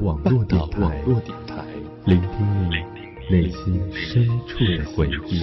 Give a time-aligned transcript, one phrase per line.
[0.00, 1.02] 网络电台，
[2.06, 2.76] 聆听你
[3.30, 5.42] 内心深处的回忆。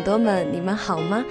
[0.00, 1.22] 耳朵们，你们好吗？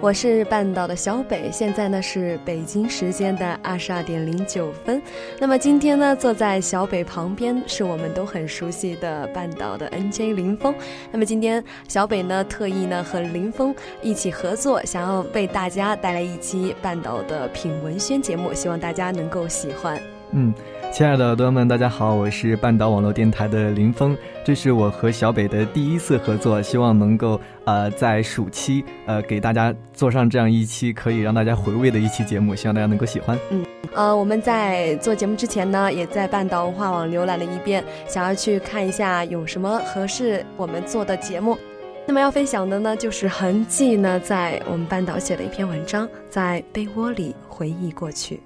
[0.00, 5.00] 我是半岛的小北，现在呢是北京时间的二十二点零九分。
[5.38, 10.74] 那么今天呢，坐在小北旁边是我们都很熟悉的半岛的 NJ 林峰。
[11.12, 20.15] 那么今天小北呢特意呢和林峰一起合作，想要为大家带来一期半岛的品文轩节目，希望大家能够喜欢。
[20.32, 20.52] 嗯。
[20.92, 33.38] 亲爱的耳朵们，大家好，我是半岛网络电台的林峰，这是我和小北的第一次合作，希望能够呃在暑期呃给大家做上这样一期可以让大家回味的一期节目，希望大家能够喜欢。
[33.50, 41.58] 嗯，呃，我们在做节目之前呢，也在半岛文化网浏览了一遍，想要去看一下有什么合适我们做的节目。
[42.06, 48.40] 那么要分享的呢，就是痕迹呢在我们半岛写的一篇文章，在被窝里回忆过去。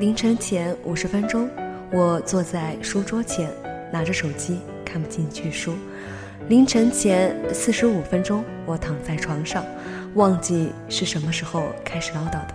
[0.00, 1.46] 凌晨前五十分钟，
[1.92, 3.50] 我坐在书桌前，
[3.92, 5.74] 拿着手机看不进去书。
[6.48, 9.62] 凌晨前四十五分钟，我躺在床上，
[10.14, 12.54] 忘记是什么时候开始唠叨的。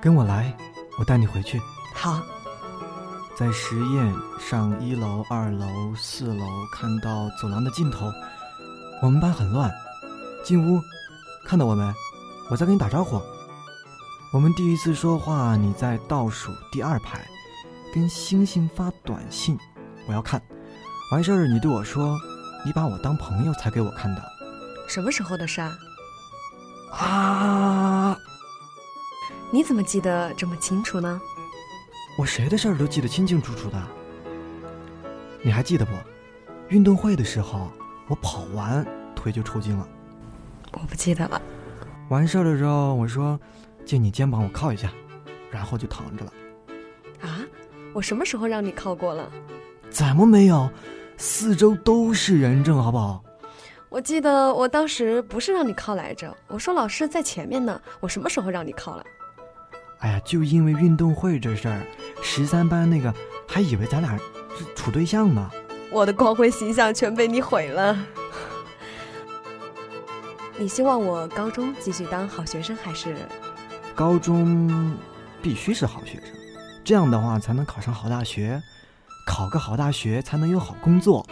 [0.00, 0.50] 跟我来，
[0.98, 1.60] 我带你回去。
[1.94, 2.20] 好，
[3.34, 5.66] 在实验上一楼、二楼、
[5.96, 8.12] 四楼，看到走廊的尽头，
[9.00, 9.72] 我们班很乱。
[10.44, 10.78] 进屋，
[11.46, 11.94] 看到我没？
[12.50, 13.18] 我在跟你打招呼。
[14.32, 17.26] 我们第一次说话，你在倒数第二排，
[17.94, 19.56] 跟星星发短信。
[20.06, 20.42] 我要看，
[21.10, 22.18] 完事儿你对我说，
[22.66, 24.22] 你把我当朋友才给我看的。
[24.86, 25.78] 什么时候的事啊？
[26.90, 28.18] 啊！
[29.50, 31.18] 你怎么记得这么清楚呢？
[32.16, 33.82] 我谁的事儿都记得清清楚楚的，
[35.42, 35.92] 你还记得不？
[36.68, 37.70] 运动会的时候，
[38.08, 38.86] 我跑完
[39.16, 39.88] 腿就抽筋了。
[40.72, 41.40] 我不记得了。
[42.08, 43.38] 完事儿的时候，我说
[43.84, 44.92] 借你肩膀我靠一下，
[45.50, 46.32] 然后就躺着了。
[47.20, 47.40] 啊？
[47.92, 49.30] 我什么时候让你靠过了？
[49.90, 50.70] 怎么没有？
[51.16, 53.22] 四周都是人证，好不好？
[53.88, 57.80] 我记得我当时不是让你靠来着，我说老师在前面呢。
[58.00, 59.04] 我什么时候让你靠了？
[60.04, 61.80] 哎呀，就因为运动会这事儿，
[62.22, 63.12] 十三班那个
[63.48, 64.14] 还以为咱俩
[64.54, 65.50] 是处对象呢。
[65.90, 67.96] 我的光辉形象全被你毁了。
[70.58, 73.16] 你希望我高中继续当好学生，还是？
[73.94, 74.94] 高中
[75.40, 76.34] 必须是好学生，
[76.84, 78.62] 这样的话才能考上好大学，
[79.26, 81.26] 考个好大学才能有好工作，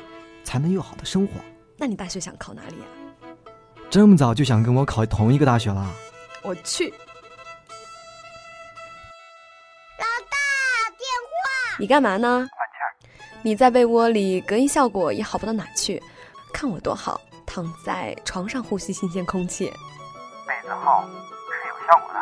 [0.45, 1.35] 才能有好的生活。
[1.77, 2.89] 那你大学想考哪里啊？
[3.91, 5.87] 这么早就想跟我考同一个大学了？
[6.43, 6.95] 我去。
[11.83, 12.47] 你干嘛呢？
[13.43, 16.01] 你在被窝里隔音效果也好不到哪去，
[16.55, 19.65] 看我多好，躺在床上呼吸新鲜空气。
[20.47, 22.21] 被子厚是有效果的。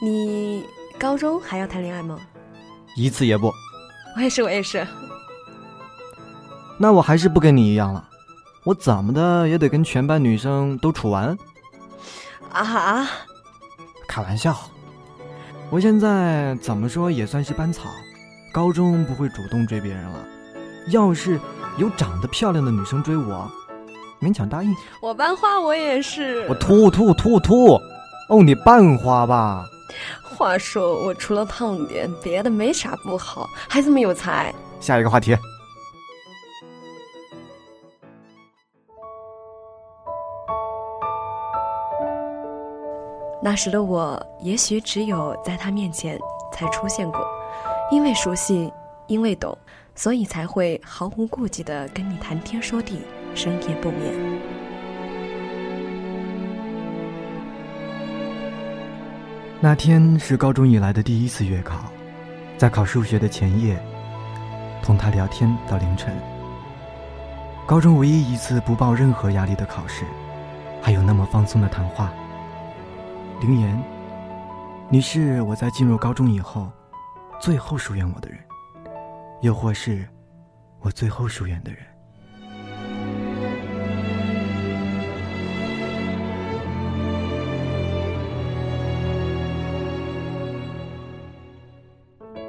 [0.00, 0.66] 你
[0.98, 2.18] 高中还要谈恋爱吗？
[2.96, 3.52] 一次也不。
[4.16, 4.88] 我也是，我也是。
[6.78, 8.08] 那我还是不跟你一样了，
[8.64, 11.36] 我怎么的也得跟全班女生都处完。
[12.52, 13.06] 啊？
[14.08, 14.58] 开玩笑。
[15.70, 17.90] 我现在怎么说也算是班草，
[18.50, 20.24] 高中不会主动追别人了。
[20.88, 21.38] 要是
[21.76, 23.50] 有长得漂亮的女生追我，
[24.18, 24.74] 勉强答应。
[25.02, 26.46] 我班花，我也是。
[26.48, 27.74] 我吐吐吐吐！
[28.30, 29.66] 哦，你班花吧？
[30.22, 34.54] 话说我除了胖点，别的没啥不好，还这么有才。
[34.80, 35.36] 下一个话题。
[43.50, 46.18] 那时的我也许只有在他面前
[46.52, 47.18] 才出现过，
[47.90, 48.70] 因为熟悉，
[49.06, 49.56] 因为懂，
[49.94, 53.00] 所以才会毫无顾忌的跟你谈天说地，
[53.34, 54.12] 深夜不眠。
[59.62, 61.90] 那天是高中以来的第一次月考，
[62.58, 63.82] 在考数学的前夜，
[64.82, 66.14] 同他聊天到凌晨。
[67.64, 70.04] 高中唯一一次不抱任何压力的考试，
[70.82, 72.12] 还有那么放松的谈话。
[73.40, 73.80] 灵言，
[74.90, 76.72] 你是我在进入高中以后，
[77.40, 78.38] 最后疏远我的人，
[79.42, 80.04] 又或是，
[80.80, 81.80] 我最后疏远的人。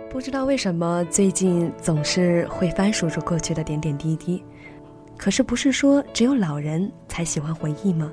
[0.10, 4.44] 不知道为什么最近总是会翻数着过去的点点滴滴，
[5.16, 8.12] 可是不是说只有老人才喜欢回忆吗？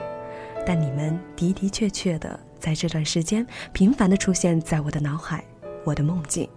[0.67, 5.45] 但你们的的确确的在这段时间频繁的出现在我的脑海，
[5.85, 6.49] 我的梦境。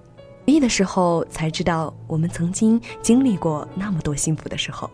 [0.46, 4.90] 回忆的时候才知道，我们曾经经历过那么多幸福的时候，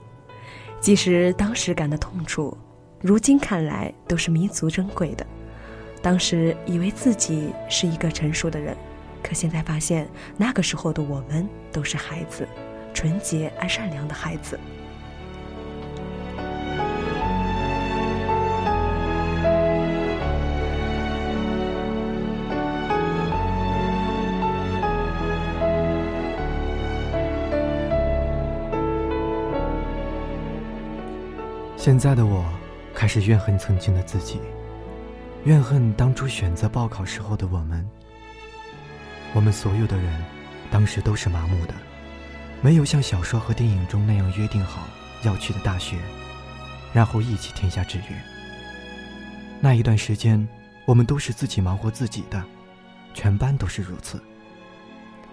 [0.81, 2.57] 即使当时感到痛楚，
[3.01, 5.25] 如今看来都是弥足珍贵的。
[6.01, 8.75] 当时以为自己是一个成熟的人。
[9.23, 12.47] 可现在发现，那个时候的我们都是孩子，
[12.93, 14.59] 纯洁而善良的孩子。
[31.85, 32.43] 现在的我，
[32.95, 34.41] 开始怨恨曾经的自己，
[35.43, 37.87] 怨恨当初选择报考时候的我们。
[39.35, 40.25] 我们所有的人，
[40.71, 41.75] 当时都是麻木的，
[42.59, 44.87] 没有像小说和电影中那样约定好
[45.21, 45.99] 要去的大学，
[46.91, 48.19] 然后一起填下志愿。
[49.61, 50.43] 那一段时间，
[50.87, 52.43] 我们都是自己忙活自己的，
[53.13, 54.19] 全班都是如此。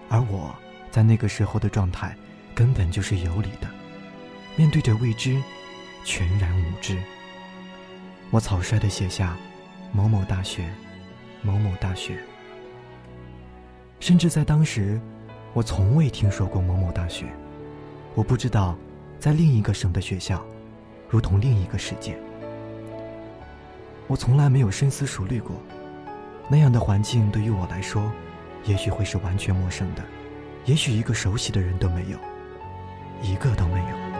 [0.07, 0.55] 而我
[0.91, 2.15] 在那个时候的状态，
[2.53, 3.67] 根本就是有理的，
[4.55, 5.41] 面对着未知，
[6.03, 6.97] 全然无知。
[8.29, 9.37] 我草率的写下
[9.91, 10.69] 某某大学，
[11.41, 12.17] 某某大学。
[13.99, 14.99] 甚至在当时，
[15.53, 17.27] 我从未听说过某某大学，
[18.15, 18.75] 我不知道，
[19.19, 20.43] 在另一个省的学校，
[21.07, 22.17] 如同另一个世界。
[24.07, 25.55] 我从来没有深思熟虑过，
[26.49, 28.11] 那样的环境对于我来说，
[28.65, 30.03] 也许会是完全陌生的，
[30.65, 32.17] 也许一个熟悉的人都没有，
[33.21, 34.12] 一个都没有。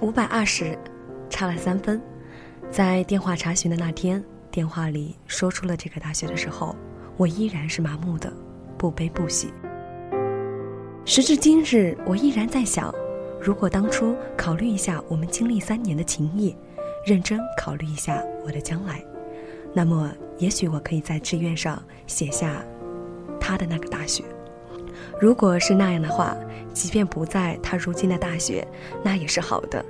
[0.00, 0.76] 五百二十
[1.28, 2.00] 差了三分，
[2.70, 6.74] 在电话查询的那天，电话里说出了这个大学的时候，
[7.18, 8.32] 我依然是麻木的，
[8.78, 9.52] 不悲不喜。
[11.04, 12.94] 时至今日，我依然在想，
[13.38, 16.56] 如果当初考虑一下我们经历三年的情谊，
[17.04, 19.04] 认真考虑一下我的将来，
[19.74, 22.64] 那么也许我可以在志愿上写下
[23.38, 24.24] 他的那个大学。
[25.20, 26.34] 如果是那样的话，
[26.72, 28.66] 即便不在他如今的大学，
[29.02, 29.84] 那也是好的。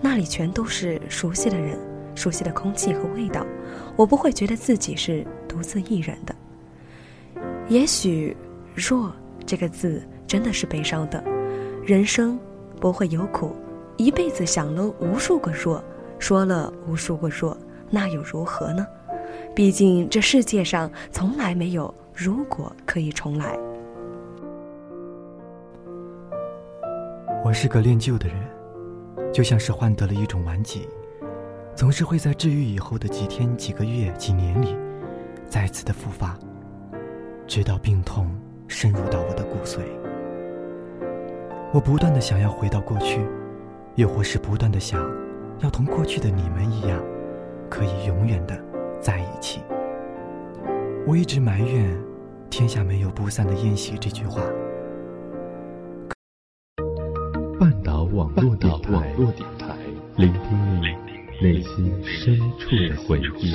[0.00, 1.78] 那里全都是熟悉的人，
[2.14, 3.46] 熟悉的空气和味道，
[3.96, 6.34] 我不会觉得自己是独自一人的。
[7.68, 8.36] 也许
[8.74, 9.12] “弱”
[9.46, 11.22] 这个字真的是悲伤的。
[11.84, 12.38] 人生
[12.80, 13.54] 不会有苦，
[13.96, 15.82] 一辈子想了无数个弱，
[16.18, 17.56] 说了无数个弱，
[17.90, 18.86] 那又如何呢？
[19.54, 23.56] 毕竟这世界上从来没有如果可以重来。
[27.52, 28.36] 我是个恋旧的人，
[29.30, 30.88] 就像是患得了一种顽疾，
[31.74, 34.74] 总是会在治愈以后的几天、几个月、几年里，
[35.50, 36.34] 再次的复发，
[37.46, 38.26] 直到病痛
[38.68, 39.80] 深入到我的骨髓。
[41.74, 43.20] 我不断的想要回到过去，
[43.96, 45.06] 又或是不断的想，
[45.58, 47.04] 要同过去的你们一样，
[47.68, 48.58] 可以永远的
[48.98, 49.60] 在一起。
[51.06, 51.94] 我一直埋怨，
[52.48, 54.40] 天下没有不散的宴席这句话。
[58.12, 58.70] 网络电
[59.58, 59.76] 台，
[60.16, 60.42] 聆听
[60.80, 60.86] 你
[61.40, 63.54] 内心深处的回忆。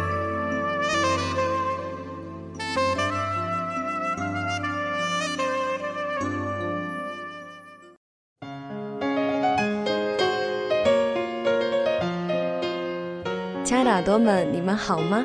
[14.01, 15.23] 耳朵们，你们好吗？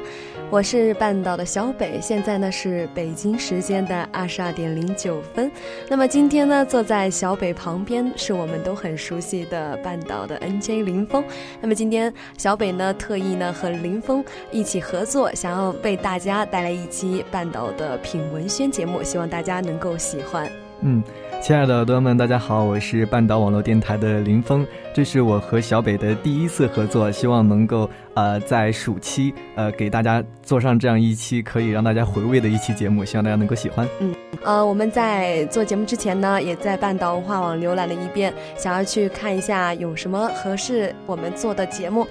[0.50, 5.50] 我是半岛的小北，现在呢是北京时间的二十二点零九分。
[5.88, 11.25] 那么今天呢，坐在小北旁边是我们都很熟悉的半岛的 NJ 林峰。
[11.59, 20.47] 那么今天小北呢特意呢和林峰一起合作，想要为大家带来一期半岛的品文轩节目，希望大家能够喜欢。
[20.83, 21.02] 嗯。
[21.47, 33.88] 亲爱的耳朵们，大家好，我是半岛网络电台的林峰，这是我和小北的第一次合作，希望能够呃在暑期呃给大家做上这样一期可以让大家回味的一期节目，希望大家能够喜欢。
[34.00, 34.12] 嗯，
[34.43, 42.05] 呃，我们在做节目之前呢，也在半岛文化网浏览了一遍，想要去看一下有什么合适我们做的节目。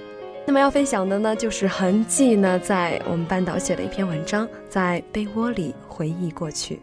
[0.46, 6.80] 那么要分享的呢，就是痕迹呢，在我们半岛写的一篇文章，在被窝里回忆过去。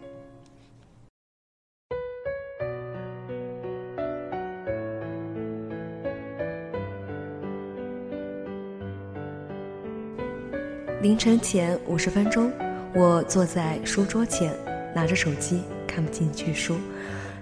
[11.03, 12.49] 凌晨前五十分钟，
[12.95, 14.55] 我坐在书桌前，
[14.95, 16.77] 拿着手机看不进去书。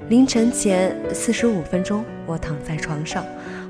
[0.10, 3.24] 凌晨前四十五分钟，我躺在床上，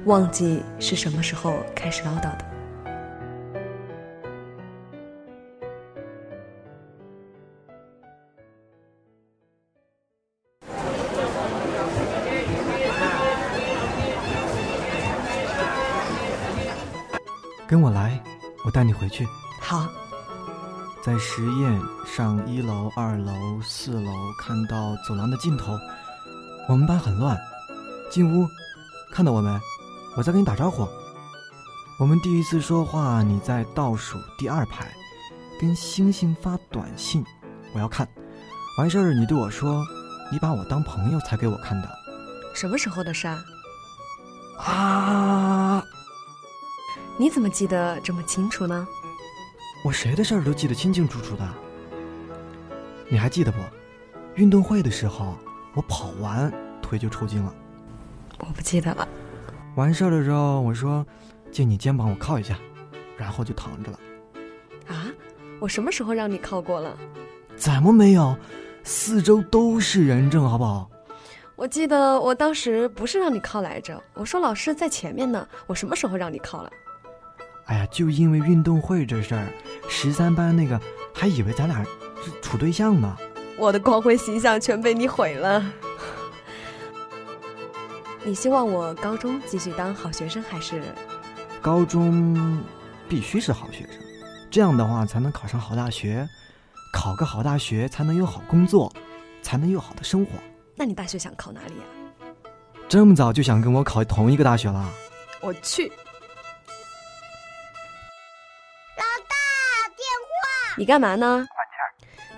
[0.06, 2.46] 忘记是什么时候开始唠叨的。
[17.68, 18.18] 跟我来，
[18.66, 19.28] 我带你回去。
[19.72, 19.88] 好，
[21.02, 23.32] 在实验上一楼、二楼、
[23.64, 25.80] 四楼，看到走廊的尽头，
[26.68, 27.40] 我们班很乱。
[28.10, 28.46] 进屋，
[29.14, 29.50] 看到我没？
[30.18, 30.86] 我在跟你打招呼。
[31.98, 34.94] 我们第一次说话，你在倒数第二排，
[35.58, 37.24] 跟星星发短信。
[37.74, 38.06] 我要看，
[38.78, 39.82] 完事儿你对我说，
[40.30, 41.90] 你把我当朋友才给我看的。
[42.54, 43.26] 什么时候的事？
[44.58, 45.82] 啊！
[47.18, 48.86] 你怎么记得这么清楚呢？
[49.84, 51.48] 我谁的事儿都记得清清楚楚的，
[53.10, 53.58] 你还记得不？
[54.36, 55.36] 运动会的时候，
[55.74, 57.54] 我跑完腿就抽筋了。
[58.40, 59.08] 我不记得了。
[59.76, 61.06] 完事儿的时候，我说
[61.52, 62.58] 借你肩膀我靠一下，
[63.18, 64.00] 然后就躺着了。
[64.88, 65.08] 啊？
[65.60, 66.96] 我什么时候让你靠过了？
[67.56, 68.36] 怎么没有？
[68.84, 70.90] 四周都是人证，好不好？
[71.56, 75.48] 我记得我当时不是让你靠来着，我说老师在前面呢。
[75.68, 76.72] 我什么时候让你靠了？
[77.72, 79.48] 哎呀，就因为运动会这事儿，
[79.88, 80.78] 十三班那个
[81.14, 81.82] 还以为咱俩
[82.22, 83.18] 是处对象呢。
[83.58, 85.64] 我的光辉形象全被你毁了。
[88.26, 90.84] 你希望我高中继续当好学生，还是？
[91.62, 92.62] 高中
[93.08, 94.02] 必须是好学生，
[94.52, 96.28] 这样的话才能考上好大学，
[96.92, 98.92] 考个好大学才能有好工作，
[99.42, 100.32] 才能有好的生活。
[100.76, 101.84] 那你大学想考哪里呀？
[102.90, 104.90] 这么早就想跟我考同一个大学了？
[105.40, 105.90] 我去。
[110.78, 111.46] 你干嘛呢？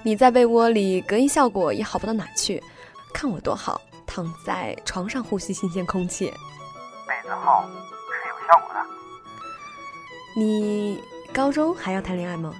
[0.06, 2.62] 你在被窝里隔音效果也好不到哪去，
[3.14, 6.26] 看我多好，躺在床上呼吸新鲜空气。
[7.08, 8.86] 被子厚是有效果的。
[10.36, 11.02] 你
[11.34, 12.54] 高中还要谈恋爱吗？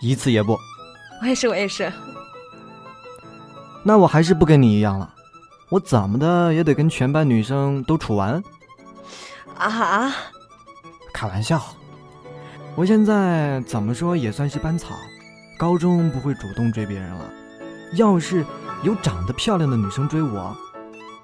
[0.00, 0.58] 一次也不。
[1.22, 1.92] 我也是，我也是。
[3.84, 5.14] 那我还是不跟你一样了，
[5.68, 8.42] 我怎么的也得跟全班女生都处完。
[9.56, 10.12] 啊？
[11.12, 11.62] 开玩笑。
[12.76, 14.96] 我现在怎么说也算是班草，
[15.56, 17.30] 高中不会主动追别人了。
[17.94, 18.44] 要是
[18.82, 20.56] 有长得漂亮的女生追我，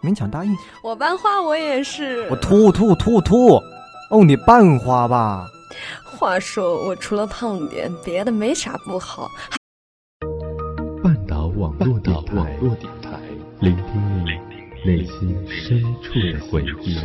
[0.00, 0.56] 勉强答应。
[0.80, 2.28] 我班花，我也是。
[2.30, 3.56] 我吐吐吐吐，
[4.10, 5.44] 哦，你班花吧？
[6.04, 9.28] 话说我除了胖点，别的没啥不好。
[11.02, 12.14] 半岛网络电
[13.02, 13.18] 台，
[13.58, 14.30] 聆听你
[14.88, 16.96] 内心深处的回忆。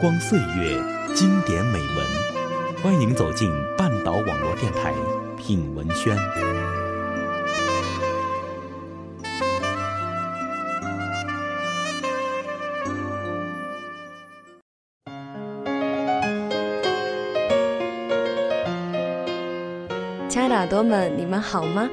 [0.00, 0.82] 光岁月，
[1.14, 4.94] 经典美文，欢迎走进半岛网络电台
[5.36, 6.16] 品文轩。
[20.30, 21.86] 亲爱的耳朵们，你们好吗？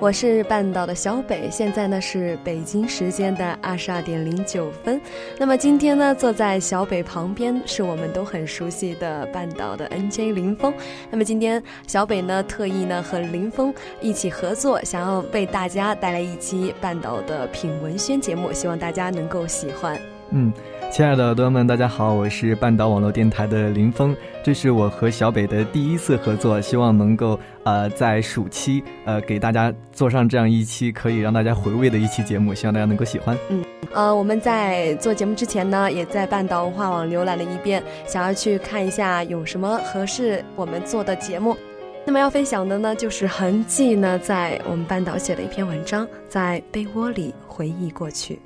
[0.00, 4.98] 我是半岛的小北，现在呢是北京时间的二十二点零九分。
[5.38, 10.72] 那么今天呢，坐在小北旁边是我们都很熟悉的半岛的 NJ 林峰。
[11.10, 20.00] 那么今天小北呢特意呢和林峰一起合作，想要为大家带来一期半岛的品文宣节目，希望大家能够喜欢。
[20.32, 20.52] 嗯。
[20.90, 33.38] 亲爱的朋友们，大家好，我是半岛网络电台的林峰，这是我和小北的第一次合作，希望能够呃在暑期呃给大家做上这样一期可以让大家回味的一期节目，希望大家能够喜欢。
[33.50, 41.56] 嗯，呃，我们在做节目之前呢，也在半岛文化网浏览了一遍，想要去看一下有什么合适我们做的节目。
[42.04, 48.40] 那么要分享的呢，就是痕迹呢在我们半岛写的一篇文章，在被窝里回忆过去。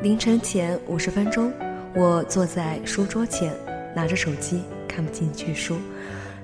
[0.00, 1.52] 凌晨前五十分钟，
[1.92, 3.52] 我坐在书桌前，
[3.96, 5.76] 拿着手机看不进去书。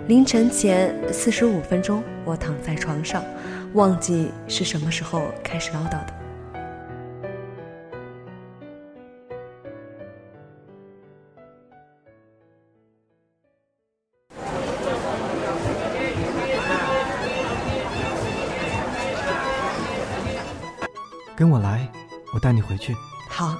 [0.08, 3.22] 凌晨前四十五分钟，我躺在床上，
[3.74, 6.14] 忘记是什么时候开始唠叨的。
[21.36, 21.88] 跟我来，
[22.34, 22.92] 我带你回去。
[23.36, 23.58] 好，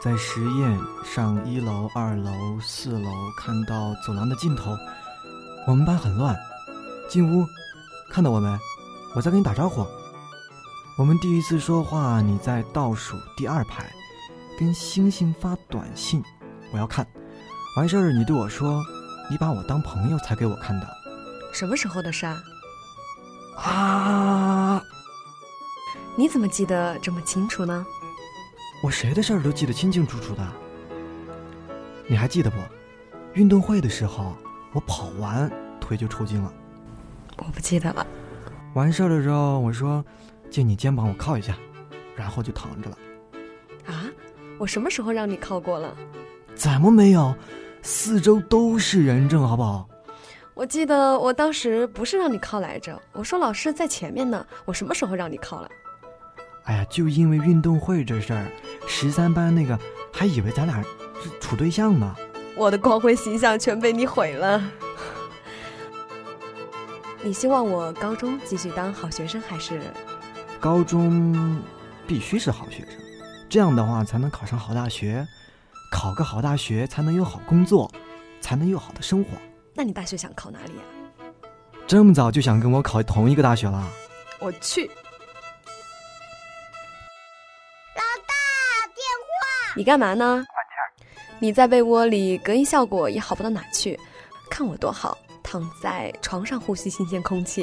[0.00, 4.74] 在实验上一楼、二楼、四楼，看到走廊的尽头，
[5.66, 6.34] 我们班很乱。
[7.06, 7.44] 进屋，
[8.10, 8.58] 看到我没？
[9.14, 9.86] 我在跟你打招呼。
[10.96, 13.84] 我们第一次说话，你在倒数第二排，
[14.58, 16.24] 跟星星发短信。
[16.72, 17.06] 我要看
[17.76, 18.82] 完事儿，你对我说
[19.30, 20.88] ：“你把我当朋友才给我看的。”
[21.52, 22.42] 什么时候的事啊？
[23.58, 24.82] 啊！
[26.16, 27.84] 你怎么记得这么清楚呢？
[28.82, 30.46] 我谁的事儿都记得清清楚楚的，
[32.06, 32.56] 你还记得不？
[33.32, 34.36] 运动会的时候，
[34.72, 36.52] 我跑完腿就抽筋了。
[37.38, 38.06] 我不记得了。
[38.74, 40.04] 完事儿的时候，我说
[40.50, 41.56] 借你肩膀我靠一下，
[42.14, 42.98] 然后就躺着了。
[43.86, 44.04] 啊？
[44.58, 45.96] 我什么时候让你靠过了？
[46.54, 47.34] 怎么没有？
[47.82, 49.88] 四周都是人证，好不好？
[50.54, 54.46] 我记得我当时不是让你靠来着，我说老师在前面呢。
[54.64, 55.68] 我什么时候让你靠了？
[56.64, 58.46] 哎呀，就因为运动会这事儿。
[58.86, 59.78] 十三班那个
[60.12, 60.82] 还以为咱俩
[61.22, 62.14] 是处对象呢，
[62.56, 64.62] 我的光辉形象全被你毁了。
[67.22, 69.80] 你希望我高中继续当好学生还是？
[70.60, 71.58] 高中
[72.06, 72.98] 必须是好学生，
[73.48, 75.26] 这样的话才能考上好大学，
[75.90, 77.90] 考个好大学才能有好工作，
[78.40, 79.30] 才能有好的生活。
[79.74, 80.82] 那你大学想考哪里呀？
[81.86, 83.86] 这么早就想跟我考同一个大学了？
[84.40, 84.90] 我去。
[89.76, 90.44] 你干嘛呢？
[91.40, 93.98] 你在被窝里隔音效果也好不到哪去，
[94.48, 97.62] 看我多好，躺在床上呼吸新鲜空气。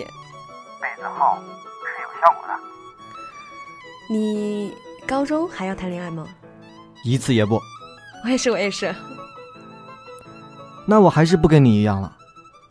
[0.80, 2.54] 被子厚是有效果的。
[4.10, 4.74] 你
[5.08, 6.28] 高中还要谈恋爱吗？
[7.04, 7.60] 一次也不。
[8.24, 8.94] 我也是，我也是。
[10.86, 12.16] 那我还是不跟你一样了，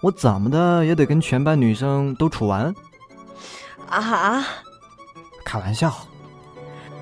[0.03, 2.73] 我怎么的也得跟全班女生都处完。
[3.89, 4.45] 啊？
[5.45, 5.93] 开玩笑。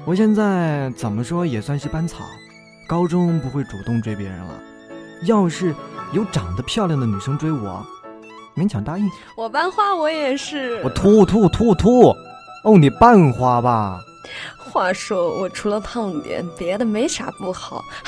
[0.08, 2.24] 我现在怎么说也算是班草，
[2.88, 4.58] 高中不会主动追别人了。
[5.24, 5.74] 要是
[6.14, 7.86] 有长得漂亮的女生追我，
[8.56, 9.06] 勉强答应。
[9.36, 10.80] 我班花，我也是。
[10.82, 12.16] 我吐吐吐吐，
[12.64, 14.00] 哦，你班花吧。
[14.56, 17.84] 话说我除了胖点，别的没啥不好，